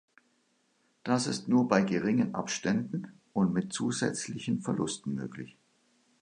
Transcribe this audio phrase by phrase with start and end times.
[1.03, 5.55] Das ist nur bei geringen Abständen und mit zusätzlichen Verlusten möglich.